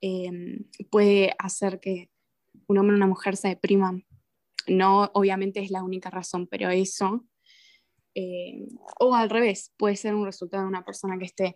[0.01, 2.09] em, puede hacer que
[2.67, 4.05] un hombre o una mujer se depriman.
[4.67, 7.25] No, obviamente es la única razón, pero eso,
[8.13, 8.67] eh,
[8.99, 11.55] o al revés, puede ser un resultado de una persona que esté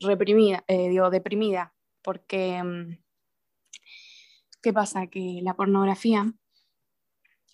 [0.00, 2.98] reprimida, eh, digo, deprimida, porque em,
[4.62, 5.06] ¿qué pasa?
[5.06, 6.32] Que la pornografía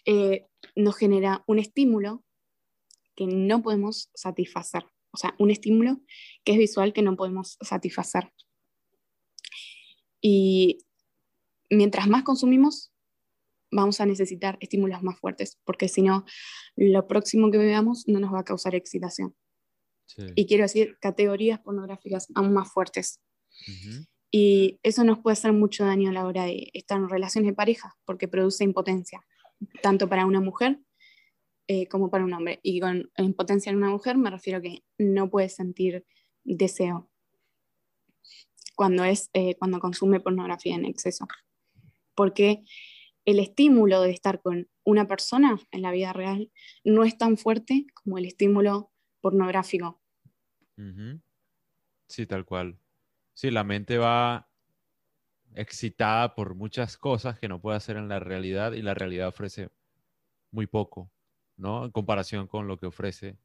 [0.07, 2.24] eh, nos genera un estímulo
[3.21, 6.01] que no podemos satisfacer o sea, un estímulo
[6.45, 8.33] que es visual que no podemos satisfacer.
[10.21, 10.79] Y
[11.68, 12.93] mientras más consumimos,
[13.73, 16.25] vamos a necesitar estímulos más fuertes, porque si no,
[16.77, 19.35] lo próximo que veamos no nos va a causar excitación.
[20.35, 23.21] Y quiero decir, categorías pornográficas aún más fuertes.
[24.33, 27.55] Y eso nos puede hacer mucho daño a la hora de estar en relaciones de
[27.55, 29.21] pareja, porque produce impotencia,
[29.83, 30.81] tanto para una mujer
[31.66, 32.61] eh, como para un hombre.
[32.62, 36.04] Y con impotencia en una mujer me refiero a que no puede sentir
[36.44, 37.08] deseo
[38.74, 41.26] cuando, es, eh, cuando consume pornografía en exceso.
[42.14, 42.62] Porque
[43.24, 46.50] el estímulo de estar con una persona en la vida real
[46.84, 48.90] no es tan fuerte como el estímulo
[49.20, 50.00] pornográfico.
[52.08, 52.78] Sí, tal cual.
[53.34, 54.48] Sí, la mente va
[55.54, 59.68] excitada por muchas cosas que no puede hacer en la realidad y la realidad ofrece
[60.50, 61.11] muy poco.
[61.61, 61.84] ¿No?
[61.84, 63.36] En comparación con lo que ofrece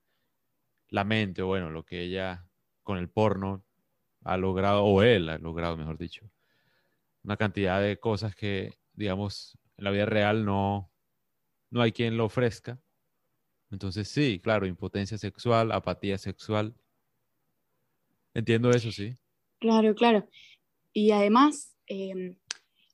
[0.89, 2.47] la mente, o bueno, lo que ella
[2.83, 3.63] con el porno
[4.23, 6.29] ha logrado, o él ha logrado, mejor dicho.
[7.23, 10.91] Una cantidad de cosas que, digamos, en la vida real no,
[11.69, 12.79] no hay quien lo ofrezca.
[13.69, 16.73] Entonces, sí, claro, impotencia sexual, apatía sexual.
[18.33, 19.17] Entiendo eso, sí.
[19.59, 20.27] Claro, claro.
[20.93, 22.37] Y además, em,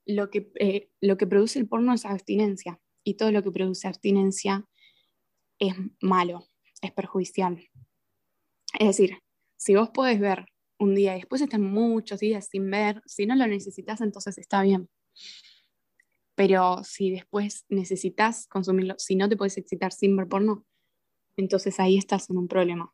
[0.05, 2.79] lo, que, eh, lo que produce el porno es abstinencia.
[3.03, 4.65] Y todo lo que produce abstinencia
[5.61, 6.47] es malo,
[6.81, 7.63] es perjudicial.
[8.79, 9.19] Es decir,
[9.57, 10.45] si vos podés ver
[10.79, 14.63] un día y después están muchos días sin ver, si no lo necesitas, entonces está
[14.63, 14.89] bien.
[16.33, 20.65] Pero si después necesitas consumirlo, si no te puedes excitar sin ver porno,
[21.37, 22.91] entonces ahí estás en un problema.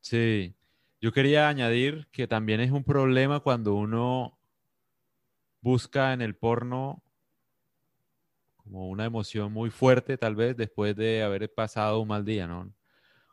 [0.00, 0.54] Sí,
[1.00, 4.38] yo quería añadir que también es un problema cuando uno
[5.60, 7.03] busca en el porno
[8.64, 12.72] como una emoción muy fuerte tal vez después de haber pasado un mal día, ¿no?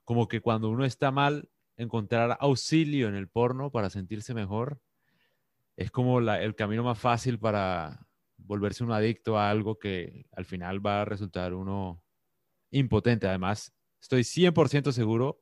[0.04, 4.82] Como que cuando uno está mal, encontrar auxilio en el porno para sentirse mejor
[5.76, 8.08] es como el camino más fácil para
[8.38, 12.04] volverse un adicto a algo que al final va a resultar uno
[12.72, 13.28] impotente.
[13.28, 15.42] Además, estoy 100% seguro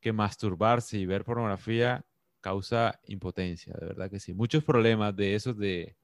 [0.00, 2.04] que masturbarse y ver pornografía
[2.40, 4.34] causa impotencia, de verdad que sí.
[4.34, 5.96] Muchos problemas de esos de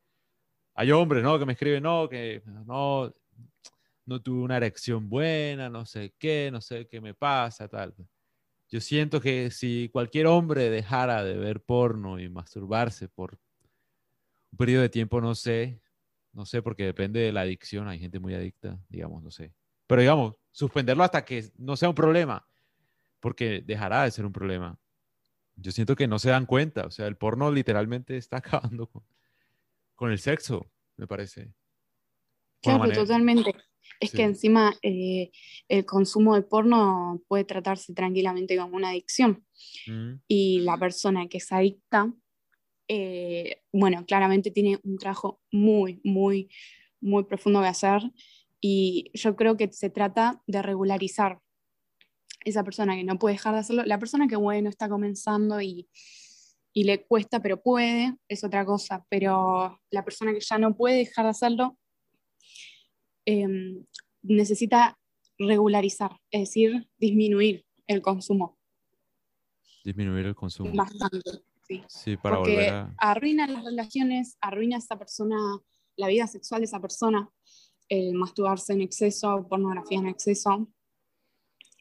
[0.78, 1.36] hay hombres, ¿no?
[1.40, 3.12] Que me escriben, no, que no,
[4.06, 7.96] no tuve una erección buena, no sé qué, no sé qué me pasa, tal.
[8.68, 13.40] Yo siento que si cualquier hombre dejara de ver porno y masturbarse por
[14.52, 15.82] un periodo de tiempo, no sé,
[16.32, 19.52] no sé, porque depende de la adicción, hay gente muy adicta, digamos, no sé.
[19.88, 22.46] Pero digamos, suspenderlo hasta que no sea un problema,
[23.18, 24.78] porque dejará de ser un problema.
[25.56, 28.88] Yo siento que no se dan cuenta, o sea, el porno literalmente está acabando
[29.98, 31.52] con el sexo, me parece.
[32.62, 33.52] Claro, totalmente.
[33.98, 35.32] Es que encima eh,
[35.66, 39.44] el consumo de porno puede tratarse tranquilamente como una adicción.
[39.88, 40.20] Mm.
[40.28, 42.14] Y la persona que es adicta,
[42.86, 46.48] eh, bueno, claramente tiene un trabajo muy, muy,
[47.00, 48.00] muy profundo que hacer.
[48.60, 51.40] Y yo creo que se trata de regularizar
[52.44, 55.88] esa persona que no puede dejar de hacerlo, la persona que, bueno, está comenzando y
[56.78, 59.04] y le cuesta, pero puede, es otra cosa.
[59.08, 61.76] Pero la persona que ya no puede dejar de hacerlo
[63.24, 63.84] em,
[64.22, 64.96] necesita
[65.38, 68.60] regularizar, es decir, disminuir el consumo.
[69.84, 70.70] Disminuir el consumo.
[70.72, 71.18] Bastante,
[71.66, 71.82] sí.
[71.88, 72.94] Sí, para Porque volver a...
[72.98, 75.36] arruina las relaciones, arruina a esa persona,
[75.96, 77.28] la vida sexual de esa persona,
[77.88, 80.68] el masturbarse en exceso, pornografía en exceso.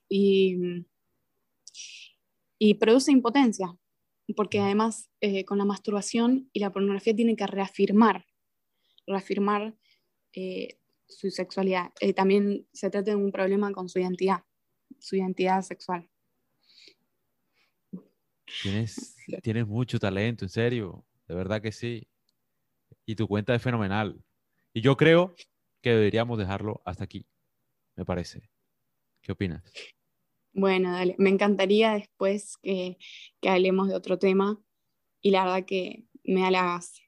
[0.09, 0.57] Y,
[2.57, 3.77] y produce impotencia,
[4.34, 8.25] porque además eh, con la masturbación y la pornografía tiene que reafirmar,
[9.05, 9.75] reafirmar
[10.34, 11.91] eh, su sexualidad.
[12.01, 14.43] Eh, también se trata de un problema con su identidad,
[14.99, 16.09] su identidad sexual.
[18.61, 22.07] Tienes, tienes mucho talento, en serio, de verdad que sí.
[23.05, 24.21] Y tu cuenta es fenomenal.
[24.73, 25.36] Y yo creo
[25.82, 27.25] que deberíamos dejarlo hasta aquí,
[27.95, 28.49] me parece.
[29.21, 29.63] ¿Qué opinas?
[30.58, 31.14] Bueno, dale.
[31.20, 32.97] Me encantaría después que,
[33.43, 34.60] hablemos de otro tema
[35.22, 36.99] y la verdad que me halagas.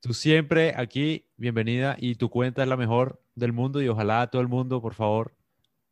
[0.00, 4.40] Tú siempre aquí, bienvenida y tu cuenta es la mejor del mundo y ojalá todo
[4.40, 5.36] el mundo, por favor,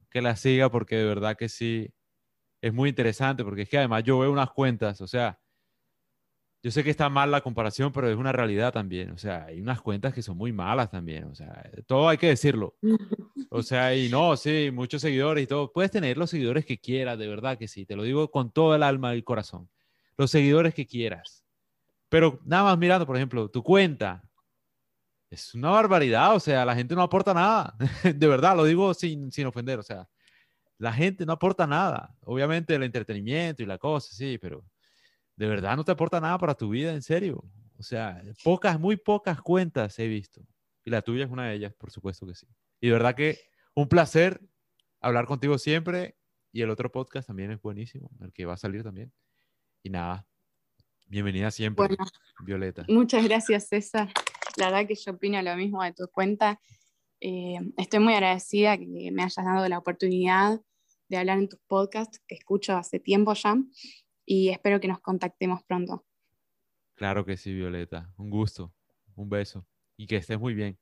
[0.08, 1.90] que la siga porque de verdad que sí,
[2.62, 5.38] es muy interesante porque es que además yo veo unas cuentas, o sea,
[6.62, 9.10] yo sé que está mal la comparación, pero es una realidad también.
[9.10, 11.24] O sea, hay unas cuentas que son muy malas también.
[11.24, 12.76] O sea, todo hay que decirlo.
[13.50, 15.72] O sea, y no, sí, muchos seguidores y todo.
[15.72, 17.84] Puedes tener los seguidores que quieras, de verdad que sí.
[17.84, 19.68] Te lo digo con todo el alma y el corazón.
[20.16, 21.44] Los seguidores que quieras.
[22.08, 24.22] Pero nada más mirando, por ejemplo, tu cuenta.
[25.30, 26.36] Es una barbaridad.
[26.36, 27.74] O sea, la gente no aporta nada.
[28.04, 29.80] de verdad, lo digo sin, sin ofender.
[29.80, 30.08] O sea,
[30.78, 32.14] la gente no aporta nada.
[32.20, 34.64] Obviamente el entretenimiento y la cosa, sí, pero
[35.36, 37.44] de verdad no te aporta nada para tu vida, en serio.
[37.78, 40.46] O sea, pocas, muy pocas cuentas he visto.
[40.84, 42.46] Y la tuya es una de ellas, por supuesto que sí.
[42.80, 43.38] Y de verdad que
[43.74, 44.40] un placer
[45.00, 46.16] hablar contigo siempre.
[46.54, 49.10] Y el otro podcast también es buenísimo, el que va a salir también.
[49.82, 50.26] Y nada,
[51.06, 51.88] bienvenida siempre,
[52.44, 52.84] Violeta.
[52.88, 54.12] Muchas gracias, César.
[54.56, 56.60] La verdad que yo opino lo mismo de tu cuenta.
[57.20, 60.60] Eh, estoy muy agradecida que me hayas dado la oportunidad
[61.08, 63.56] de hablar en tus podcasts, que escucho hace tiempo ya
[64.24, 66.04] y espero que nos contactemos pronto.
[66.94, 68.12] Claro que sí, Violeta.
[68.16, 68.72] Un gusto,
[69.14, 69.66] un beso
[69.96, 70.78] y que estés muy bien.